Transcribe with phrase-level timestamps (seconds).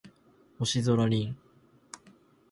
[0.57, 1.35] 星空凛